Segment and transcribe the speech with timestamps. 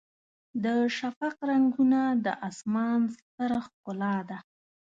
[0.63, 0.65] د
[0.97, 4.37] شفق رنګونه د اسمان ستره ښکلا ده.